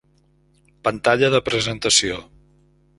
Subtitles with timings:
[0.87, 2.21] Pantalla de Presentació: